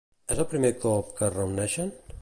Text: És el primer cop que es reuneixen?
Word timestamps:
És 0.35 0.39
el 0.43 0.47
primer 0.53 0.71
cop 0.85 1.13
que 1.21 1.29
es 1.29 1.37
reuneixen? 1.37 1.97